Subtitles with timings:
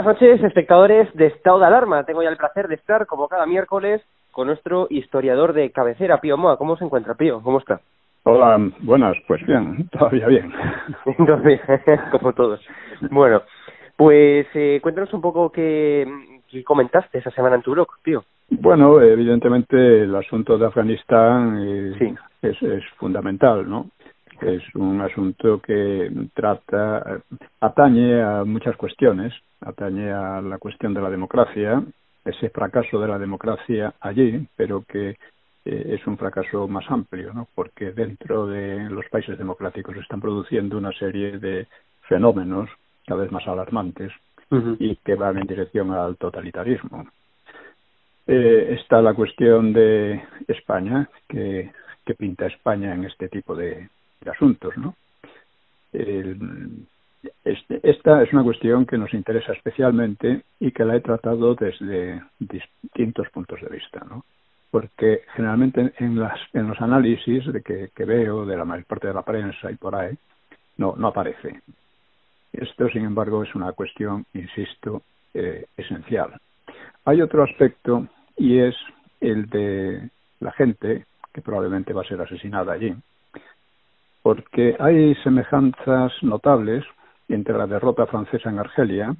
[0.00, 2.04] Buenas noches, espectadores de Estado de Alarma.
[2.04, 4.00] Tengo ya el placer de estar, como cada miércoles,
[4.32, 6.56] con nuestro historiador de cabecera, Pío Moa.
[6.56, 7.42] ¿Cómo se encuentra, Pío?
[7.42, 7.82] ¿Cómo está?
[8.22, 10.50] Hola, buenas, pues bien, todavía bien.
[12.12, 12.66] como todos.
[13.10, 13.42] Bueno,
[13.94, 16.06] pues eh, cuéntanos un poco qué,
[16.50, 18.24] qué, comentaste esa semana en tu blog, Pío.
[18.48, 22.14] Bueno, evidentemente el asunto de Afganistán eh, sí.
[22.40, 23.90] es, es fundamental, ¿no?
[24.42, 27.20] Es un asunto que trata,
[27.60, 31.82] atañe a muchas cuestiones, atañe a la cuestión de la democracia,
[32.24, 35.16] ese fracaso de la democracia allí, pero que
[35.64, 37.48] eh, es un fracaso más amplio, ¿no?
[37.54, 41.66] porque dentro de los países democráticos se están produciendo una serie de
[42.08, 42.70] fenómenos
[43.06, 44.12] cada vez más alarmantes
[44.78, 47.06] y que van en dirección al totalitarismo.
[48.26, 51.72] Eh, está la cuestión de España, que,
[52.04, 53.88] que pinta España en este tipo de
[54.28, 54.94] asuntos, ¿no?
[55.92, 56.86] El,
[57.44, 62.22] este, esta es una cuestión que nos interesa especialmente y que la he tratado desde
[62.38, 64.24] distintos puntos de vista, ¿no?
[64.70, 69.08] Porque generalmente en, las, en los análisis de que, que veo de la mayor parte
[69.08, 70.16] de la prensa y por ahí,
[70.76, 71.60] no, no aparece.
[72.52, 75.02] Esto, sin embargo, es una cuestión, insisto,
[75.34, 76.40] eh, esencial.
[77.04, 78.74] Hay otro aspecto y es
[79.20, 80.08] el de
[80.40, 82.94] la gente que probablemente va a ser asesinada allí,
[84.22, 86.84] porque hay semejanzas notables
[87.28, 89.14] entre la derrota francesa en Argelia,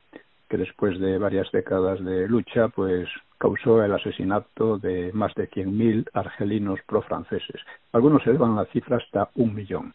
[0.49, 3.09] que después de varias décadas de lucha, pues
[3.39, 7.61] causó el asesinato de más de 100.000 argelinos pro-franceses.
[7.93, 9.95] Algunos elevan la cifra hasta un millón.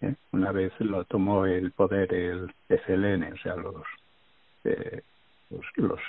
[0.00, 0.14] ¿eh?
[0.32, 3.82] Una vez lo tomó el poder el FLN, o sea, los,
[4.64, 5.02] eh,
[5.50, 6.00] los, los,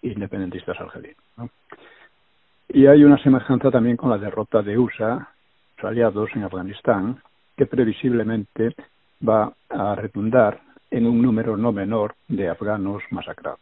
[0.00, 1.18] independentistas argelinos.
[1.36, 1.50] ¿no?
[2.68, 5.28] Y hay una semejanza también con la derrota de USA,
[5.74, 7.20] sus aliados en Afganistán,
[7.58, 8.74] que previsiblemente
[9.28, 10.60] va a redundar
[10.90, 13.60] en un número no menor de afganos masacrados.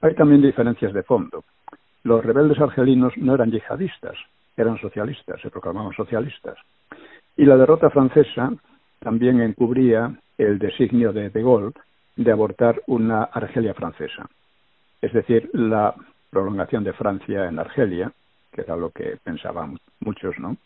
[0.00, 1.44] Hay también diferencias de fondo.
[2.02, 4.16] Los rebeldes argelinos no eran yihadistas,
[4.56, 6.58] eran socialistas, se proclamaban socialistas.
[7.36, 8.52] Y la derrota francesa
[8.98, 11.72] también encubría el designio de De Gaulle
[12.16, 14.28] de abortar una Argelia francesa,
[15.00, 15.94] es decir, la
[16.30, 18.12] prolongación de Francia en Argelia,
[18.52, 20.56] que era lo que pensaban muchos, ¿no?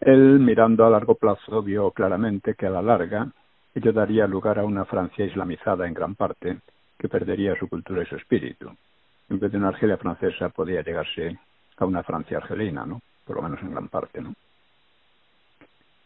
[0.00, 3.28] Él, mirando a largo plazo, vio claramente que a la larga
[3.74, 6.58] ello daría lugar a una Francia islamizada en gran parte,
[6.98, 8.70] que perdería su cultura y su espíritu.
[9.28, 11.38] En vez de una Argelia francesa podía llegarse
[11.76, 13.00] a una Francia argelina, ¿no?
[13.24, 14.34] Por lo menos en gran parte, ¿no?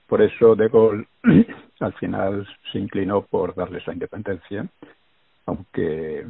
[0.06, 1.06] Por eso De Gaulle
[1.80, 4.66] al final se inclinó por darles la independencia,
[5.46, 6.26] aunque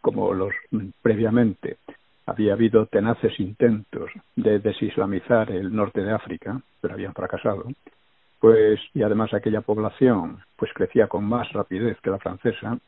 [0.00, 0.54] como los
[1.02, 1.78] previamente
[2.26, 7.64] había habido tenaces intentos de desislamizar el norte de África, pero habían fracasado,
[8.40, 12.78] pues y además aquella población pues crecía con más rapidez que la francesa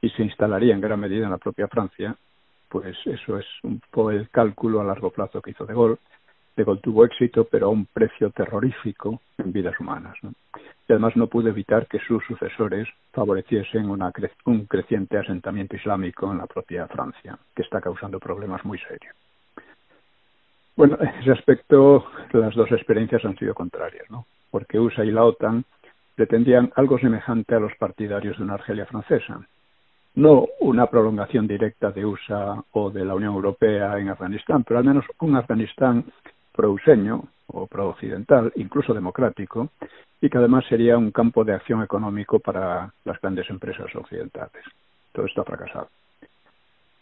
[0.00, 2.16] y se instalaría en gran medida en la propia Francia,
[2.68, 5.98] pues eso es un poco el cálculo a largo plazo que hizo De Gaulle
[6.56, 10.16] de tuvo éxito, pero a un precio terrorífico en vidas humanas.
[10.22, 16.46] Y además no pudo evitar que sus sucesores favoreciesen un creciente asentamiento islámico en la
[16.46, 19.14] propia Francia, que está causando problemas muy serios.
[20.76, 24.26] Bueno, en ese aspecto las dos experiencias han sido contrarias, ¿no?
[24.50, 25.64] porque USA y la OTAN
[26.14, 29.40] pretendían algo semejante a los partidarios de una Argelia francesa,
[30.14, 34.84] no una prolongación directa de USA o de la Unión Europea en Afganistán, pero al
[34.84, 36.04] menos un Afganistán
[36.60, 39.70] prouseño o pro-occidental, incluso democrático,
[40.20, 44.62] y que además sería un campo de acción económico para las grandes empresas occidentales.
[45.12, 45.88] Todo esto ha fracasado.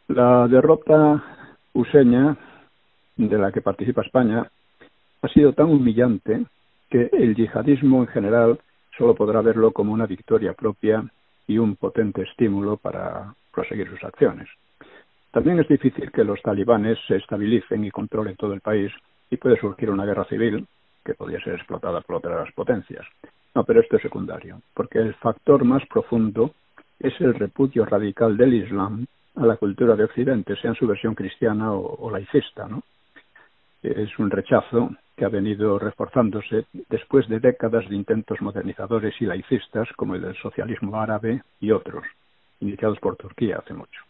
[0.07, 1.25] La derrota
[1.73, 2.37] useña,
[3.17, 4.49] de la que participa España,
[5.23, 6.47] ha sido tan humillante
[6.89, 8.61] que el yihadismo en general
[8.97, 11.05] solo podrá verlo como una victoria propia
[11.49, 14.49] y un potente estímulo para proseguir sus acciones.
[15.33, 18.93] También es difícil que los talibanes se estabilicen y controlen todo el país
[19.31, 20.67] y puede surgir una guerra civil
[21.05, 23.07] que podría ser explotada por otras potencias.
[23.55, 26.55] No, pero esto es secundario, porque el factor más profundo
[27.01, 31.15] es el repudio radical del Islam a la cultura de Occidente, sea en su versión
[31.15, 32.83] cristiana o, laicista, ¿no?
[33.83, 39.89] Es un rechazo que ha venido reforzándose después de décadas de intentos modernizadores y laicistas
[39.97, 42.05] como el del socialismo árabe y otros,
[42.61, 44.03] iniciados por Turquía hace mucho.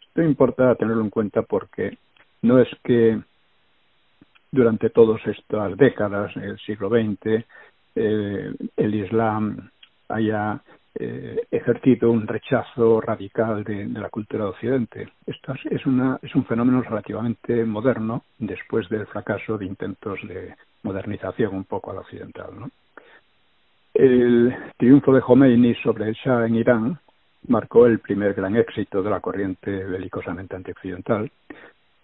[0.00, 1.98] Esto importa tenerlo en cuenta porque
[2.42, 3.20] no es que
[4.52, 7.44] durante todas estas décadas, el siglo XX,
[7.94, 9.70] eh, el Islam
[10.08, 10.60] haya
[10.94, 15.08] eh, ejercido un rechazo radical de, la cultura de Occidente.
[15.26, 21.54] Esto es, una, es un fenómeno relativamente moderno después del fracaso de intentos de modernización
[21.54, 22.50] un poco al occidental.
[23.94, 26.98] El triunfo de Khomeini sobre el Shah en Irán
[27.48, 31.30] marcó el primer gran éxito de la corriente belicosamente antioccidental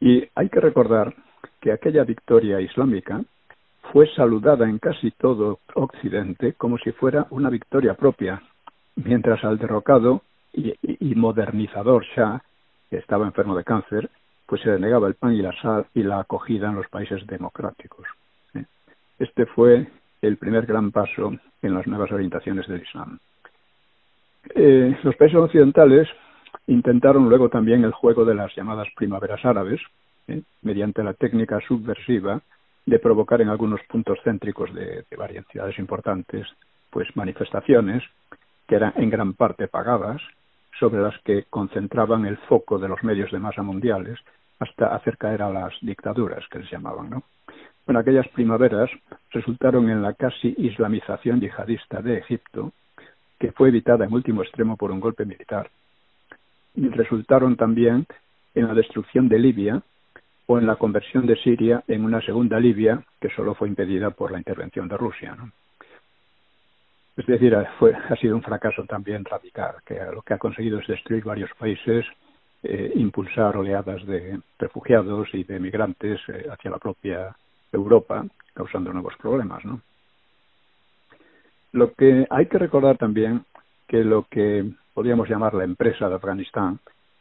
[0.00, 1.14] y hay que recordar
[1.60, 3.22] que aquella victoria islámica
[3.92, 8.42] fue saludada en casi todo Occidente como si fuera una victoria propia,
[8.96, 12.42] mientras al derrocado y, modernizador Shah,
[12.90, 14.10] que estaba enfermo de cáncer,
[14.46, 17.26] pues se le negaba el pan y la sal y la acogida en los países
[17.26, 18.06] democráticos.
[18.54, 18.64] ¿eh?
[19.18, 19.86] Este fue
[20.22, 21.32] el primer gran paso
[21.62, 23.18] en las nuevas orientaciones del Islam.
[24.54, 26.08] Eh, los países occidentales
[26.66, 29.80] intentaron luego también el juego de las llamadas primaveras árabes,
[30.28, 30.42] ¿eh?
[30.62, 32.40] mediante la técnica subversiva
[32.86, 36.46] de provocar en algunos puntos céntricos de, varias ciudades importantes
[36.90, 38.02] pues manifestaciones
[38.66, 40.22] que eran en gran parte pagadas
[40.78, 44.18] sobre las que concentraban el foco de los medios de masa mundiales
[44.58, 47.22] hasta hacer caer a las dictaduras que les llamaban ¿no?
[47.88, 48.90] Bueno, aquellas primaveras
[49.30, 52.72] resultaron en la casi islamización yihadista de Egipto,
[53.38, 55.70] que fue evitada en último extremo por un golpe militar,
[56.74, 58.06] y resultaron también
[58.54, 59.82] en la destrucción de Libia
[60.50, 64.32] o en la conversión de Siria en una segunda Libia que solo fue impedida por
[64.32, 65.36] la intervención de Rusia.
[67.18, 70.86] Es decir, fue, ha sido un fracaso también radical, que lo que ha conseguido es
[70.86, 72.06] destruir varios países,
[72.62, 77.36] eh, impulsar oleadas de refugiados y de migrantes eh, hacia la propia
[77.70, 78.24] Europa,
[78.54, 79.62] causando nuevos problemas.
[81.72, 83.44] Lo que hay que recordar también
[83.86, 84.64] que lo que
[84.94, 86.78] podríamos llamar la empresa de Afganistán,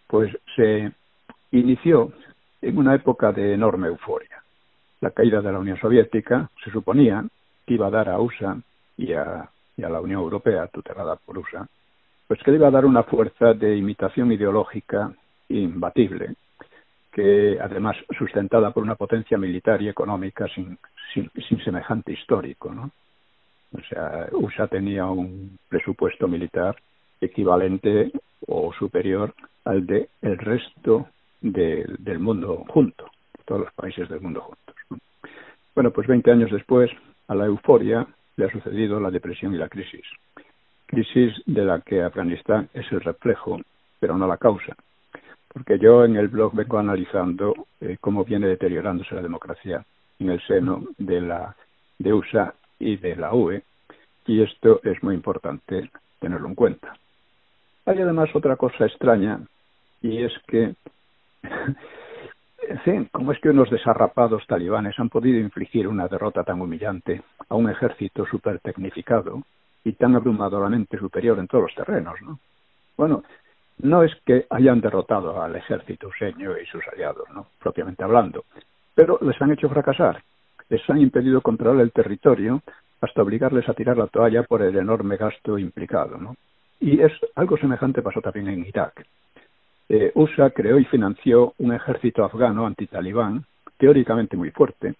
[0.08, 0.92] pues se
[1.52, 2.14] inició
[2.62, 4.44] en una época de enorme euforia.
[5.02, 7.24] La caída de la Unión Soviética se suponía
[7.66, 8.58] que iba a dar a USA
[8.98, 11.68] y a, la Unión Europea, tutelada por USA,
[12.28, 15.12] pues que le iba a dar una fuerza de imitación ideológica
[15.50, 16.34] imbatible,
[17.12, 20.78] que además sustentada por una potencia militar y económica sin,
[21.14, 22.90] sin, sin semejante histórico, ¿no?
[23.74, 26.76] O sea, USA tenía un presupuesto militar
[27.20, 28.12] equivalente
[28.48, 29.34] o superior
[29.66, 31.08] al de el resto
[31.41, 33.10] del mundo junto,
[33.46, 34.75] todos los países del mundo juntos.
[35.75, 36.89] Bueno, pues 20 años después,
[37.27, 40.06] a la euforia le ha sucedido la depresión y la crisis.
[40.86, 43.60] Crisis de la que Afganistán es el reflejo,
[44.00, 44.75] pero no la causa.
[45.51, 49.86] Porque yo en el blog vengo analizando eh, cómo viene deteriorándose la democracia
[50.20, 51.56] en el seno de la
[52.00, 53.63] de USA y de la UE,
[54.25, 55.89] y esto es muy importante
[56.20, 56.94] tenerlo en cuenta.
[57.86, 59.39] Hay además otra cosa extraña,
[60.01, 60.75] y es que,
[62.68, 67.22] en fin, ¿cómo es que unos desarrapados talibanes han podido infligir una derrota tan humillante
[67.50, 69.42] a un ejército súper tecnificado
[69.84, 72.16] y tan abrumadoramente superior en todos los terrenos?
[72.22, 72.39] ¿no?
[72.98, 73.24] Bueno,
[73.80, 77.48] no es que hayan derrotado al ejército useño y sus aliados, ¿no?
[77.60, 78.44] propiamente hablando,
[78.96, 80.22] pero les han hecho fracasar,
[80.70, 82.62] les han impedido controlar el territorio
[83.01, 86.18] hasta obligarles a tirar la toalla por el enorme gasto implicado.
[86.18, 86.36] ¿no?
[86.80, 89.06] Y es algo semejante pasó también en Irak.
[89.89, 93.46] Eh, USA creó y financió un ejército afgano antitalibán,
[93.77, 94.96] teóricamente muy fuerte,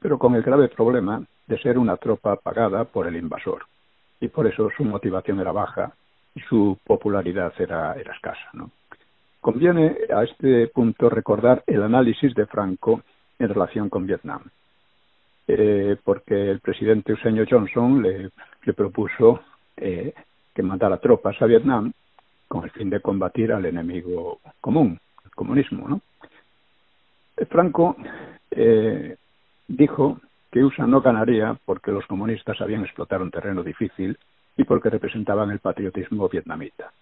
[0.00, 3.64] pero con el grave problema de ser una tropa pagada por el invasor.
[4.20, 5.92] Y por eso su motivación era baja
[6.34, 8.50] y su popularidad era, escasa.
[9.40, 13.02] Conviene a este punto recordar el análisis de Franco
[13.38, 14.42] en relación con Vietnam,
[15.48, 18.30] eh, porque el presidente Eugenio Johnson le,
[18.64, 19.40] le propuso
[19.76, 20.14] eh,
[20.54, 21.92] que mandara tropas a Vietnam
[22.52, 25.88] con el fin de combatir al enemigo común, el comunismo.
[25.88, 26.02] ¿no?
[27.48, 27.96] Franco
[28.50, 29.16] eh,
[29.66, 34.18] dijo que USA no ganaría porque los comunistas sabían explotar un terreno difícil
[34.54, 36.92] y porque representaban el patriotismo vietnamita.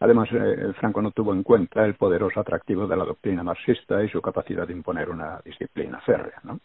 [0.00, 4.08] Además, eh, Franco no tuvo en cuenta el poderoso atractivo de la doctrina marxista y
[4.08, 6.40] su capacidad de imponer una disciplina férrea.
[6.44, 6.58] ¿no?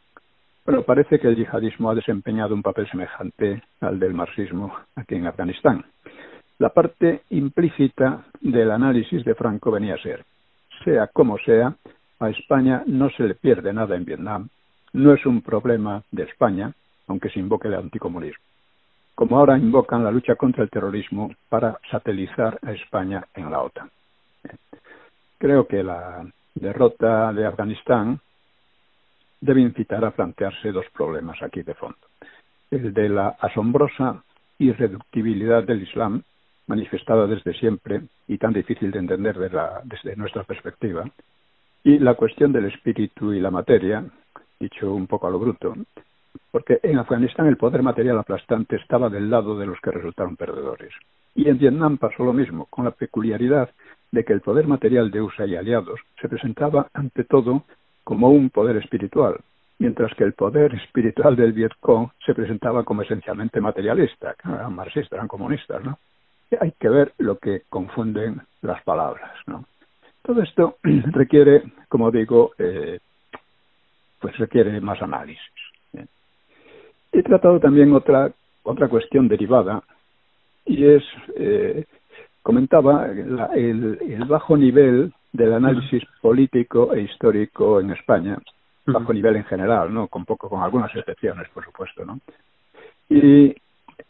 [0.63, 5.27] Pero parece que el yihadismo ha desempeñado un papel semejante al del marxismo aquí en
[5.27, 5.83] Afganistán.
[6.59, 10.25] La parte implícita del análisis de Franco venía a ser,
[10.83, 11.75] sea como sea,
[12.19, 14.49] a España no se le pierde nada en Vietnam,
[14.93, 16.73] no es un problema de España,
[17.07, 18.47] aunque se invoque el anticomunismo
[19.17, 23.89] como ahora invocan la lucha contra el terrorismo para satelizar a España en la OTAN.
[25.39, 26.23] Creo que la
[26.53, 28.19] derrota de Afganistán
[29.41, 31.97] debe incitar a plantearse dos problemas aquí de fondo.
[32.69, 34.23] El de la asombrosa
[34.59, 36.21] irreductibilidad del Islam,
[36.67, 39.37] manifestada desde siempre y tan difícil de entender
[39.83, 41.05] desde nuestra perspectiva,
[41.83, 44.03] y la cuestión del espíritu y la materia,
[44.59, 45.73] dicho un poco a lo bruto,
[46.51, 50.93] porque en Afganistán el poder material aplastante estaba del lado de los que resultaron perdedores.
[51.35, 53.69] Y en Vietnam pasó lo mismo, con la peculiaridad
[54.11, 57.63] de que el poder material de USA y aliados se presentaba ante todo
[58.03, 59.39] como un poder espiritual,
[59.79, 65.27] mientras que el poder espiritual del Vietcong se presentaba como esencialmente materialista, eran marxistas, eran
[65.27, 65.99] comunistas, ¿no?
[66.59, 69.65] Hay que ver lo que confunden las palabras, ¿no?
[70.21, 72.99] Todo esto requiere, como digo, eh,
[74.19, 75.41] pues requiere más análisis.
[77.11, 78.31] He tratado también otra,
[78.63, 79.81] otra cuestión derivada
[80.65, 81.03] y es,
[81.35, 81.85] eh,
[82.43, 88.37] comentaba, el, bajo nivel del análisis político e histórico en España,
[88.85, 90.07] bajo nivel en general, ¿no?
[90.07, 92.19] Con poco, con algunas excepciones, por supuesto, ¿no?
[93.09, 93.55] Y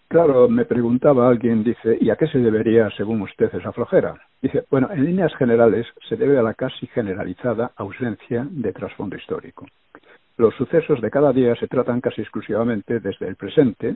[0.08, 4.16] claro, me preguntaba alguien, dice, ¿y a qué se debería, según usted, esa flojera?
[4.42, 9.66] Dice, bueno, en líneas generales se debe a la casi generalizada ausencia de trasfondo histórico.
[10.38, 13.96] Los sucesos de cada día se tratan casi exclusivamente desde el presente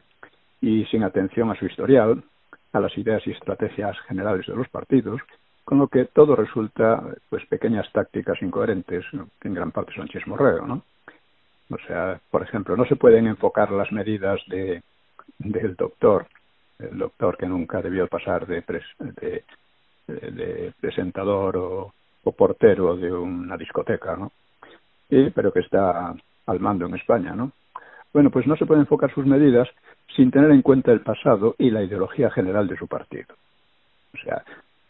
[0.60, 2.24] y sin atención a su historial,
[2.74, 5.22] a las ideas y estrategias generales de los partidos,
[5.64, 9.06] con lo que todo resulta pues pequeñas tácticas incoherentes,
[9.40, 10.84] que en gran parte son chismorreo, ¿no?
[11.70, 14.82] O sea, por ejemplo, no se pueden enfocar las medidas de,
[15.40, 16.28] del doctor,
[16.80, 18.64] el doctor que nunca debió pasar de,
[20.08, 24.32] de, presentador o, o, portero de una discoteca, ¿no?
[25.10, 27.52] Y, pero que está al mando en España, ¿no?
[28.14, 29.70] Bueno, pues no se puede enfocar sus medidas
[30.16, 33.36] sin tener en cuenta el pasado y la ideología general de su partido.
[34.14, 34.44] O sea,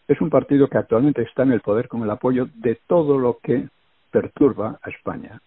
[0.07, 3.37] es un partido que actualmente está en el poder con el apoyo de todo lo
[3.41, 3.67] que
[4.11, 5.39] perturba a España.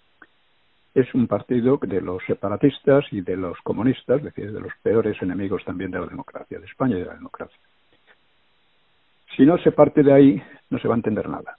[0.94, 5.20] Es un partido de los separatistas y de los comunistas, es decir, de los peores
[5.20, 7.58] enemigos también de la democracia, de España y de la democracia.
[9.36, 11.56] Si no se parte de ahí, no se va a entender nada.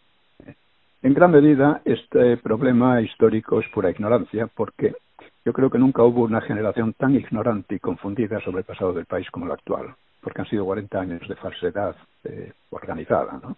[1.02, 4.96] En gran medida, este problema histórico es pura ignorancia, porque
[5.44, 9.06] yo creo que nunca hubo una generación tan ignorante y confundida sobre el pasado del
[9.06, 13.40] país como la actual, porque han sido 40 años de falsedad eh, organizada.
[13.44, 13.56] ¿no?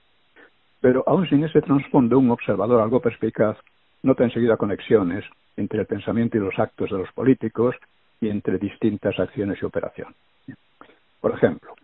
[0.81, 3.57] Pero aún sin ese trasfondo, un observador algo perspicaz
[4.07, 5.25] nota enseguida conexiones
[5.57, 7.75] entre el pensamiento y los actos de los políticos
[8.21, 10.15] y entre distintas acciones y operaciones.
[11.19, 11.75] Por ejemplo,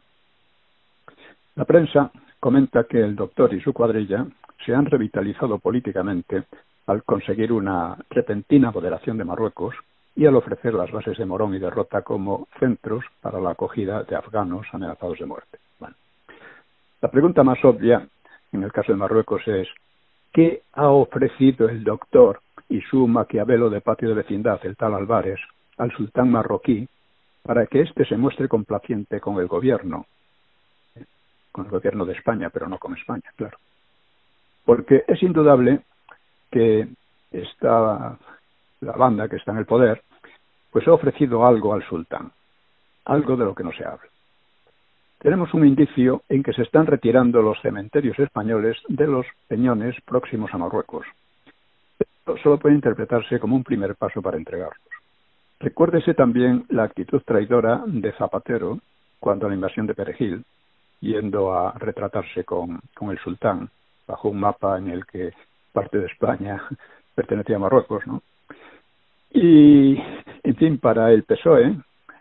[1.56, 4.26] la prensa comenta que el doctor y su cuadrilla
[4.66, 6.44] se han revitalizado políticamente
[6.88, 9.76] al conseguir una repentina moderación de Marruecos
[10.16, 14.04] y al ofrecer las bases de Morón y de Rota como centros para la acogida
[14.04, 15.58] de afganos amenazados de muerte.
[17.02, 18.08] la pregunta más obvia
[18.54, 19.68] en el caso de Marruecos es
[20.34, 25.40] ¿qué ha ofrecido el doctor y su maquiavelo de patio de vecindad, el tal Álvarez,
[25.78, 26.88] al sultán marroquí
[27.44, 30.06] para que éste se muestre complaciente con el gobierno,
[31.52, 33.58] con el gobierno de España, pero no con España, claro.
[34.66, 35.82] Porque es indudable
[36.50, 36.88] que
[37.32, 38.18] esta,
[38.82, 40.02] la banda que está en el poder,
[40.72, 42.32] pues ha ofrecido algo al sultán,
[43.06, 44.10] algo de lo que no se habla.
[45.24, 50.54] Tenemos un indicio en que se están retirando los cementerios españoles de los peñones próximos
[50.54, 51.06] a Marruecos.
[51.98, 54.86] Esto solo puede interpretarse como un primer paso para entregarlos.
[55.62, 58.80] Recuérdese también la actitud traidora de Zapatero
[59.18, 60.44] cuando la invasión de Perejil,
[61.00, 63.70] yendo a retratarse con, con el sultán
[64.06, 65.32] bajo un mapa en el que
[65.72, 66.62] parte de España
[67.16, 68.22] pertenecía a Marruecos, ¿no?
[69.32, 69.98] Y,
[70.44, 71.78] en fin, para el PSOE,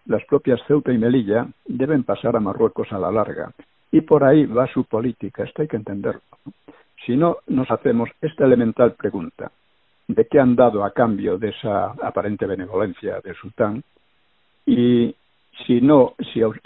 [0.06, 3.52] las propias Ceuta y Melilla deben pasar a Marruecos a la larga.
[3.90, 6.22] Y por ahí va su política, esto hay que entenderlo.
[7.04, 9.50] Si no nos hacemos esta elemental pregunta,
[10.08, 13.82] de qué han dado a cambio de esa aparente benevolencia del sultán
[14.66, 15.14] y
[15.66, 16.14] si no,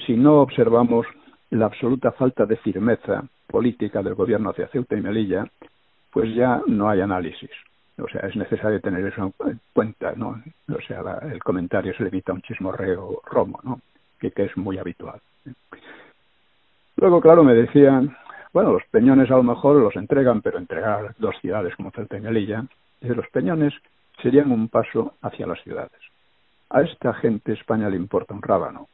[0.07, 1.07] si, no observamos
[1.51, 5.47] la absoluta falta de firmeza política del gobierno hacia Ceuta y Melilla,
[6.11, 7.51] pues ya no hay análisis.
[7.99, 10.43] O sea, es necesario tener eso en cuenta, ¿no?
[10.69, 13.81] O sea, el comentario se limita a un chismorreo romo, ¿no?
[14.19, 15.21] Que, que es muy habitual.
[16.97, 18.17] Luego, claro, me decían,
[18.53, 22.21] bueno, los peñones a lo mejor los entregan, pero entregar dos ciudades como Ceuta y
[22.21, 22.65] Melilla,
[23.03, 23.75] los peñones
[24.23, 26.01] serían un paso hacia las ciudades.
[26.71, 28.89] A esta gente España le importa un rábano.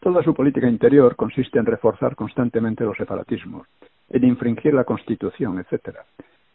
[0.00, 3.66] Toda su política interior consiste en reforzar constantemente los separatismos,
[4.10, 5.98] en infringir la Constitución, etc.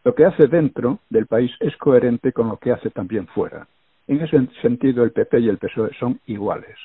[0.04, 3.68] Lo que hace dentro del país es coherente con lo que hace también fuera.
[4.08, 6.78] En ese sentido, el PP y el PSOE son iguales.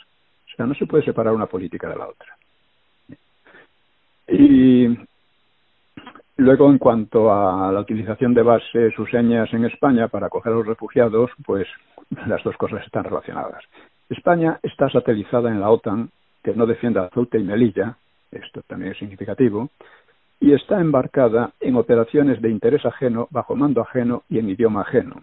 [0.47, 2.37] O sea, no se puede separar una política de la otra.
[4.29, 4.97] Y
[6.39, 10.57] Luego, en cuanto a la utilización de bases o señas en España para acoger a
[10.57, 11.67] los refugiados, pues
[12.29, 13.65] las dos cosas están relacionadas.
[14.09, 16.11] España está satelizada en la OTAN,
[16.45, 17.97] que no defiende a Ceuta y Melilla,
[18.31, 19.71] esto también es significativo,
[20.41, 25.23] y está embarcada en operaciones de interés ajeno, bajo mando ajeno y en idioma ajeno.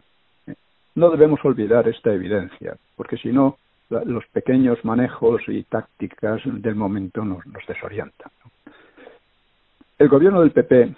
[0.96, 3.58] No debemos olvidar esta evidencia, porque si no,
[3.90, 8.32] los pequeños manejos y tácticas del momento nos, desorientan.
[9.98, 10.94] El gobierno del PP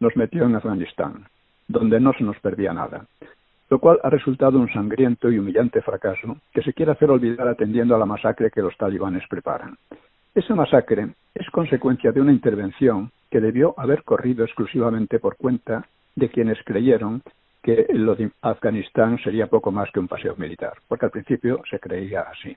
[0.00, 1.26] nos metió en Afganistán,
[1.68, 3.06] donde no se nos perdía nada,
[3.70, 7.94] lo cual ha resultado un sangriento y humillante fracaso que se quiere hacer olvidar atendiendo
[7.94, 9.76] a la masacre que los talibanes preparan.
[10.34, 16.28] Esa masacre es consecuencia de una intervención que debió haber corrido exclusivamente por cuenta de
[16.28, 17.22] quienes creyeron
[17.62, 21.78] que lo de Afganistán sería poco más que un paseo militar, porque al principio se
[21.78, 22.56] creía así.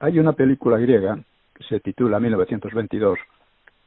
[0.00, 1.18] Hay una película griega
[1.54, 3.18] que se titula 1922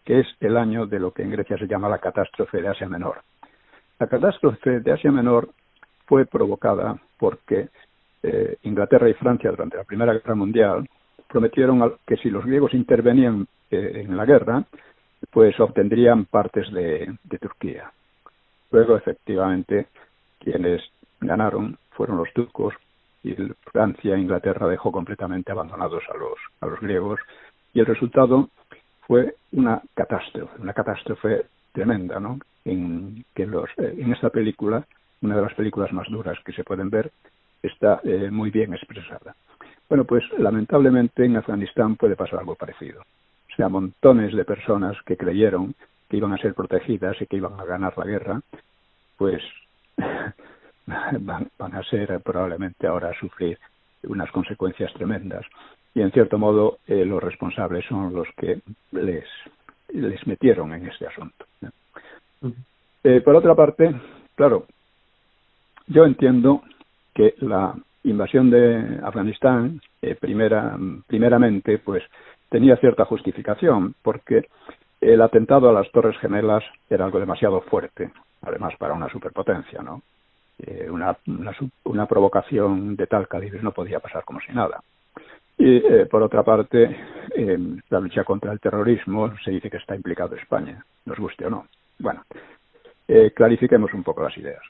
[0.06, 2.88] que es el año de lo que en Grecia se llama la catástrofe de Asia
[2.88, 3.22] Menor.
[4.00, 5.50] La catástrofe de Asia Menor
[6.06, 7.70] fue provocada porque
[8.22, 10.88] eh, Inglaterra y Francia durante la Primera Guerra Mundial
[11.28, 14.64] prometieron que si los griegos intervenían eh, en la guerra,
[15.32, 17.92] pues obtendrían partes de, Turquía.
[18.72, 19.88] Luego, efectivamente,
[20.40, 20.82] quienes
[21.20, 22.74] ganaron fueron los turcos
[23.24, 23.34] y
[23.72, 27.20] Francia e Inglaterra dejó completamente abandonados a los, a los griegos
[27.74, 28.50] y el resultado
[29.08, 32.40] fue una catástrofe, una catástrofe tremenda, ¿no?
[32.64, 34.86] En que los, eh, en esta película,
[35.22, 37.12] una de las películas más duras que se pueden ver,
[37.62, 39.36] está eh, muy bien expresada.
[39.90, 43.02] Bueno, pues lamentablemente en Afganistán puede pasar algo parecido.
[43.02, 45.76] O sea, montones de personas que creyeron
[46.10, 48.42] que iban a ser protegidas y que iban a ganar la guerra,
[49.18, 49.42] pues
[50.86, 53.58] van, van a ser probablemente ahora a sufrir
[54.04, 55.46] unas consecuencias tremendas
[55.96, 58.60] y en cierto modo eh, los responsables son los que
[58.92, 59.26] les,
[59.90, 61.46] les metieron en este asunto.
[63.04, 63.96] Eh, por otra parte,
[64.36, 64.66] claro,
[65.88, 66.64] yo entiendo
[67.14, 72.04] que la invasión de Afganistán, eh, primera, primeramente, pues
[72.50, 74.48] tenía cierta justificación, porque
[75.02, 80.02] el atentado a las Torres Gemelas era algo demasiado fuerte, además para una superpotencia, ¿no?
[80.90, 81.52] una, una,
[81.84, 84.80] una provocación de tal calibre no podía pasar como si nada.
[85.58, 86.98] Y eh, por otra parte,
[87.34, 91.50] en la lucha contra el terrorismo se dice que está implicado España, nos guste o
[91.50, 91.68] no.
[92.00, 92.24] Bueno,
[93.08, 94.62] eh, clarifiquemos un poco las ideas.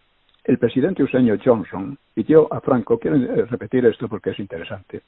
[0.45, 5.01] El presidente useño Johnson pidió a Franco, quiero eh, repetir esto porque es interesante,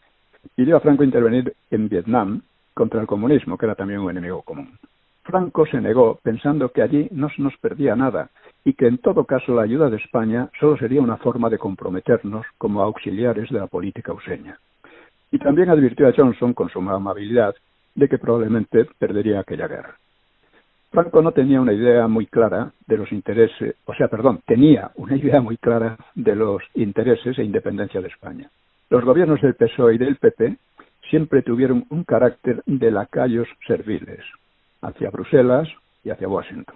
[0.55, 2.41] pidió a Franco intervenir en Vietnam
[2.73, 4.77] contra el comunismo, que era también un enemigo común.
[5.23, 8.29] Franco se negó pensando que allí no se nos perdía nada
[8.65, 12.45] y que en todo caso la ayuda de España solo sería una forma de comprometernos
[12.57, 14.57] como auxiliares de la política useña
[15.31, 17.55] y también advirtió a Johnson con suma amabilidad
[17.93, 19.97] de que probablemente perdería aquella guerra.
[20.97, 25.15] Franco no tenía una idea muy clara de los intereses, o sea, perdón, tenía una
[25.15, 28.49] idea muy clara de los intereses e independencia de España.
[28.89, 30.57] Los gobiernos del PSOE y del PP
[31.07, 34.25] siempre tuvieron un carácter de lacayos serviles
[34.81, 35.67] hacia Bruselas
[36.03, 36.75] y hacia Washington.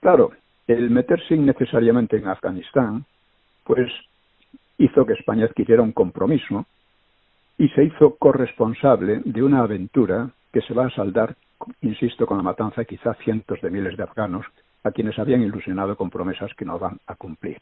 [0.00, 0.30] Claro,
[0.66, 3.04] el meterse innecesariamente en Afganistán,
[3.64, 3.92] pues
[4.78, 6.64] hizo que España adquiriera un compromiso
[7.58, 11.36] y se hizo corresponsable de una aventura que se va a saldar,
[11.82, 14.46] insisto, con la matanza de quizá cientos de miles de afganos
[14.82, 17.58] a quienes habían ilusionado con promesas que no van a cumplir.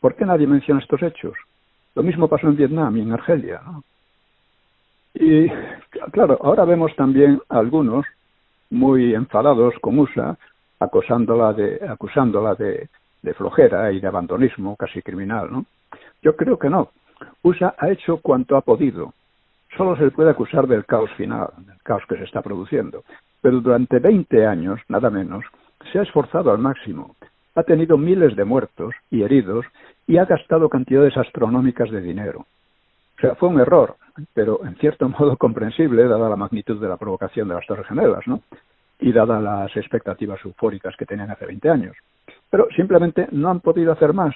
[0.00, 1.34] ¿Por qué nadie menciona estos hechos?
[1.94, 3.62] Lo mismo pasó en Vietnam y en Argelia.
[5.14, 5.48] Y
[6.10, 8.04] claro, ahora vemos también a algunos
[8.70, 10.36] muy enfadados con USA
[10.80, 12.88] acusándola de, acusándola de,
[13.22, 15.50] de flojera y de abandonismo casi criminal.
[15.50, 15.64] ¿no?
[16.22, 16.90] Yo creo que no.
[17.42, 19.14] USA ha hecho cuanto ha podido.
[19.76, 23.02] Solo se puede acusar del caos final, del caos que se está produciendo.
[23.40, 25.44] Pero durante 20 años, nada menos,
[25.92, 27.16] se ha esforzado al máximo.
[27.56, 29.66] Ha tenido miles de muertos y heridos
[30.06, 32.46] y ha gastado cantidades astronómicas de dinero.
[33.16, 33.96] O sea, fue un error,
[34.32, 38.26] pero en cierto modo comprensible, dada la magnitud de la provocación de las Torres Gemelas,
[38.26, 38.40] ¿no?
[39.00, 41.96] Y dadas las expectativas eufóricas que tenían hace 20 años.
[42.48, 44.34] Pero simplemente no han podido hacer más.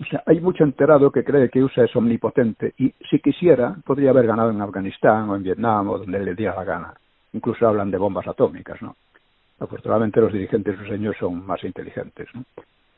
[0.00, 4.10] O sea, hay mucho enterado que cree que USA es omnipotente y si quisiera podría
[4.10, 6.94] haber ganado en Afganistán o en Vietnam o donde le diera la gana.
[7.32, 8.94] Incluso hablan de bombas atómicas, ¿no?
[9.58, 12.28] Afortunadamente los dirigentes ruseños son más inteligentes.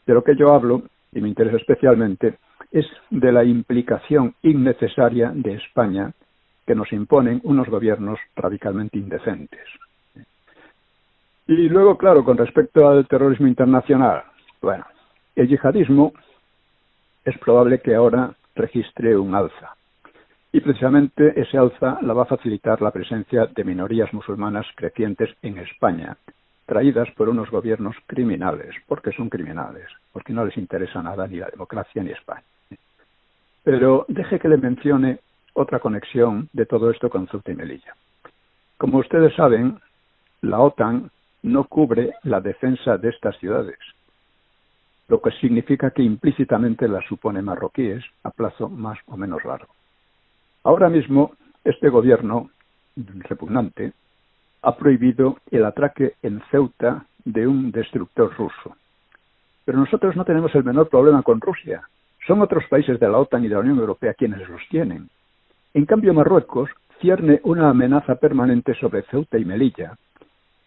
[0.07, 0.83] De lo que yo hablo,
[1.13, 2.35] y me interesa especialmente,
[2.71, 6.13] es de la implicación innecesaria de España
[6.67, 9.67] que nos imponen unos gobiernos radicalmente indecentes.
[11.47, 14.23] Y luego, claro, con respecto al terrorismo internacional,
[14.61, 14.85] bueno,
[15.35, 16.13] el yihadismo
[17.25, 19.75] es probable que ahora registre un alza.
[20.53, 25.59] Y precisamente ese alza la va a facilitar la presencia de minorías musulmanas crecientes en
[25.59, 26.17] España,
[26.67, 31.49] traídas por unos gobiernos criminales, porque son criminales, porque no les interesa nada ni la
[31.49, 32.45] democracia ni España.
[33.63, 35.21] Pero deje que le mencione
[35.55, 37.95] otra conexión de todo esto con Ceuta y Melilla.
[38.77, 39.79] Como ustedes saben,
[40.43, 41.11] la OTAN
[41.43, 43.79] no cubre la defensa de estas ciudades,
[45.11, 49.75] lo que significa que implícitamente las supone marroquíes a plazo más o menos largo.
[50.63, 51.33] Ahora mismo,
[51.65, 52.51] este gobierno
[52.97, 53.93] repugnante
[54.63, 58.77] ha prohibido el atraque en Ceuta de un destructor ruso.
[59.65, 61.83] Pero nosotros no tenemos el menor problema con Rusia.
[62.25, 65.09] Son otros países de la OTAN y de la Unión Europea quienes los tienen.
[65.75, 66.71] En cambio, Marruecos
[67.01, 69.97] cierne una amenaza permanente sobre Ceuta y Melilla,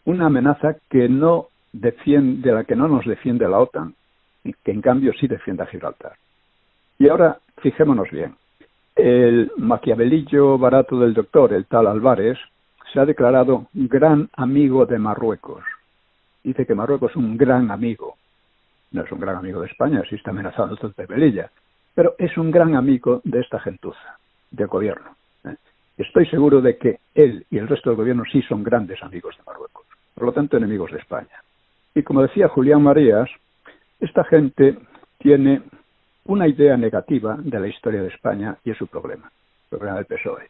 [0.03, 3.95] una amenaza que no defiende, de la que no nos defiende la OTAN,
[4.43, 6.13] que en cambio sí defiende a Gibraltar.
[6.99, 8.35] Y ahora, fijémonos bien,
[8.95, 12.37] el maquiavelillo barato del doctor, el tal Álvarez,
[12.91, 15.63] se ha declarado gran amigo de Marruecos.
[16.43, 18.15] Dice que Marruecos es un gran amigo.
[18.91, 21.49] No es un gran amigo de España, si está amenazando de Melilla,
[21.95, 24.17] pero es un gran amigo de esta gentuza,
[24.51, 25.15] del gobierno.
[25.45, 25.55] ¿eh?
[25.97, 29.43] Estoy seguro de que él y el resto del gobierno sí son grandes amigos de
[29.43, 31.41] Marruecos, por lo tanto enemigos de España.
[31.95, 33.29] Y como decía Julián Marías,
[34.03, 34.77] esta gente
[35.17, 35.61] tiene
[36.25, 39.31] una idea negativa de la historia de España y es su problema,
[39.71, 40.49] el problema del PSOE.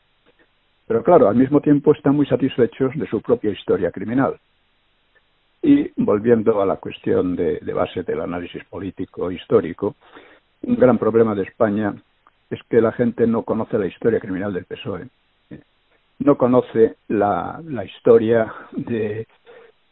[0.87, 4.39] Pero claro, al mismo tiempo están muy satisfechos de su propia historia criminal.
[5.61, 9.95] Y volviendo a la cuestión de, base del análisis político histórico,
[10.63, 11.93] un gran problema de España
[12.49, 15.07] es que la gente no conoce la historia criminal del PSOE,
[16.19, 19.27] no conoce la, historia de,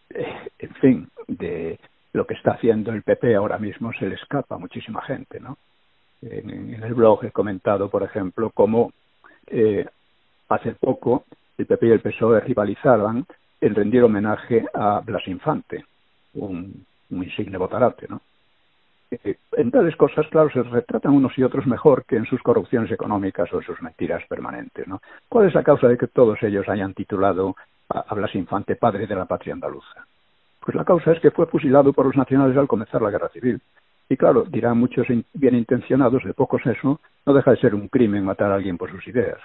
[0.09, 1.79] en fin, de
[2.13, 5.57] lo que está haciendo el PP ahora mismo, se le escapa a muchísima gente, ¿no?
[6.21, 8.91] En, el blog he comentado, por ejemplo, cómo
[9.47, 9.85] eh,
[10.51, 11.23] Hace poco
[11.57, 13.25] el PP y el PSOE rivalizaban
[13.61, 15.85] en rendir homenaje a Blas Infante,
[16.33, 18.19] un, insigne botarate, ¿no?
[19.11, 22.91] Eh, en tales cosas, claro, se retratan unos y otros mejor que en sus corrupciones
[22.91, 25.01] económicas o en sus mentiras permanentes, ¿no?
[25.29, 27.55] ¿Cuál es la causa de que todos ellos hayan titulado
[27.87, 30.05] a, Blas Infante padre de la patria andaluza?
[30.63, 33.59] Pues la causa es que fue fusilado por los nacionales al comenzar la guerra civil.
[34.07, 38.25] Y claro, dirán muchos bien intencionados, de pocos eso, no deja de ser un crimen
[38.25, 39.39] matar a alguien por sus ideas.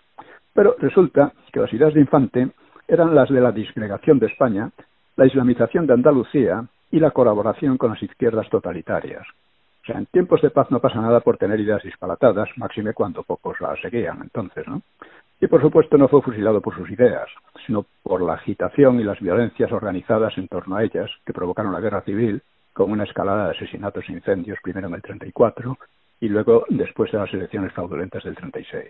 [0.53, 2.49] Pero resulta que las ideas de Infante
[2.89, 4.71] eran las de la disgregación de España,
[5.17, 9.27] la islamización de Andalucía y la colaboración con las izquierdas totalitarias.
[9.83, 13.23] O sea, en tiempos de paz no pasa nada por tener ideas disparatadas, máxime cuando
[13.23, 14.83] pocos las seguían entonces, ¿no?
[15.41, 17.29] Y por supuesto no fue fusilado por sus ideas,
[17.67, 21.81] sino por la agitación y las violencias organizadas en torno a ellas que provocaron la
[21.81, 25.79] guerra civil, con una escalada de asesinatos e incendios primero en el 34
[26.21, 28.85] y luego después de las elecciones fraudulentas del 36.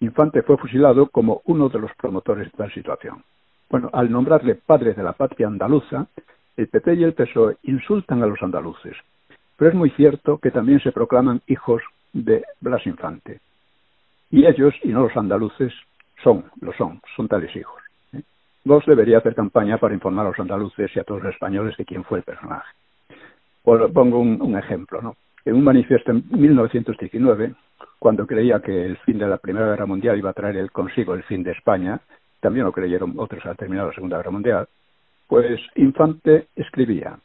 [0.00, 3.24] Infante fue fusilado como uno de los promotores de la situación.
[3.70, 6.06] Bueno, al nombrarle padre de la patria andaluza,
[6.56, 8.96] el PP y el PSOE insultan a los andaluces,
[9.56, 13.40] pero es muy cierto que también se proclaman hijos de Blas Infante.
[14.30, 15.72] Y ellos, y no los andaluces,
[16.22, 17.80] son, lo son, son tales hijos.
[18.12, 18.22] ¿eh?
[18.86, 22.04] Debería hacer campaña para informar a los andaluces y a todos los españoles de quién
[22.04, 22.68] fue el personaje.
[23.62, 25.16] pongo un, un ejemplo, ¿no?
[25.44, 27.54] En un manifiesto en 1919,
[27.98, 31.14] cuando creía que el fin de la Primera Guerra Mundial iba a traer el consigo
[31.14, 32.00] el fin de España,
[32.40, 34.68] también lo creyeron otros al terminar la Segunda Guerra Mundial,
[35.28, 37.18] pues Infante escribía,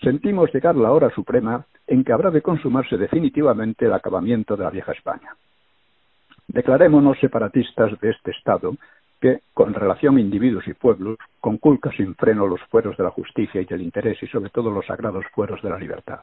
[0.00, 4.70] sentimos llegar la hora suprema en que habrá de consumarse definitivamente el acabamiento de la
[4.70, 5.34] vieja España.
[6.52, 8.74] Declarémonos separatistas de este Estado
[9.20, 13.60] que, con relación a individuos y pueblos, conculca sin freno los fueros de la justicia
[13.60, 16.22] y del interés y sobre todo los sagrados fueros de la libertad.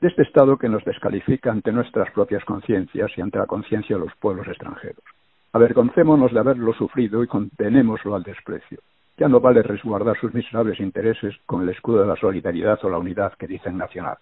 [0.00, 4.04] De este Estado que nos descalifica ante nuestras propias conciencias y ante la conciencia de
[4.04, 5.04] los pueblos extranjeros.
[5.52, 8.80] Avergoncémonos de haberlo sufrido y contenémoslo al desprecio.
[9.16, 12.98] Ya no vale resguardar sus miserables intereses con el escudo de la solidaridad o la
[12.98, 14.16] unidad que dicen nacional.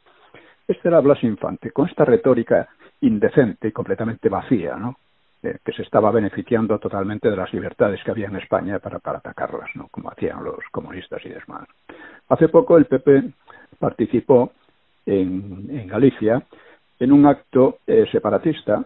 [0.69, 2.69] Este era Blas Infante, con esta retórica
[3.01, 4.97] indecente y completamente vacía, ¿no?
[5.43, 9.19] Eh, que se estaba beneficiando totalmente de las libertades que había en España para, para
[9.19, 9.89] atacarlas, ¿no?
[9.91, 11.67] como hacían los comunistas y demás.
[12.29, 13.33] Hace poco el PP
[13.79, 14.53] participó
[15.07, 16.43] en, en Galicia
[16.99, 18.85] en un acto eh, separatista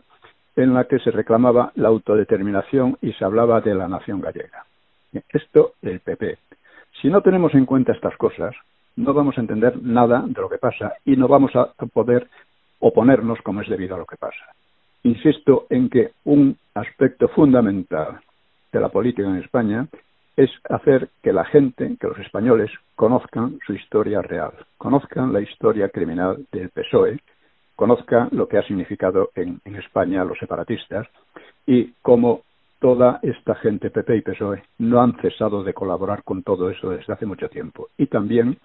[0.55, 4.65] en la que se reclamaba la autodeterminación y se hablaba de la nación gallega.
[5.31, 6.39] Esto el PP.
[7.03, 8.55] Si no tenemos en cuenta estas cosas,
[8.95, 12.29] no vamos a entender nada de lo que pasa y no vamos a poder
[12.79, 14.55] oponernos como es debido a lo que pasa.
[15.05, 18.21] Insisto en que un aspecto fundamental
[18.73, 19.87] de la política en España
[20.37, 25.91] es hacer que la gente, que los españoles, conozcan su historia real, conozcan la historia
[25.91, 27.21] criminal del PSOE,
[27.77, 31.07] conozcan lo que ha significado en, en España los separatistas
[31.67, 32.41] y cómo
[32.81, 37.13] toda esta gente, PP y PSOE, no han cesado de colaborar con todo eso desde
[37.13, 38.57] hace mucho tiempo y también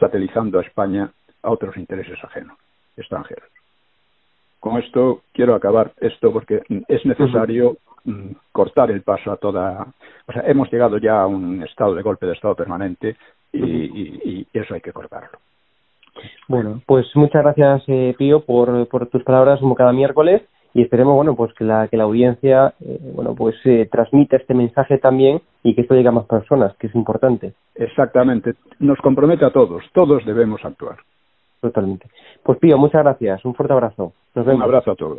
[0.00, 1.10] satelizando a España
[1.42, 2.56] a otros intereses ajenos,
[2.96, 3.57] extranjeros.
[4.60, 9.86] Con esto quiero acabar esto porque es necesario mm, cortar el paso a toda.
[10.26, 13.16] O sea, hemos llegado ya a un estado de golpe de estado permanente
[13.52, 15.38] y, eso hay que cortarlo.
[16.48, 20.42] Bueno, pues muchas gracias, eh, Pío, por, por tus palabras como cada miércoles
[20.74, 24.54] y esperemos bueno pues que la que la audiencia eh, bueno pues eh, transmita este
[24.54, 27.54] mensaje también y que esto llegue a más personas que es importante.
[27.74, 28.54] Exactamente.
[28.78, 29.84] Nos compromete a todos.
[29.92, 30.96] Todos debemos actuar.
[31.60, 32.08] Totalmente.
[32.42, 33.44] Pues Pío muchas gracias.
[33.44, 34.12] Un fuerte abrazo
[34.46, 35.18] un abrazo a todos